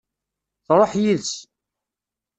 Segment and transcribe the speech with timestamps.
[0.65, 1.33] Truḥ yid-s.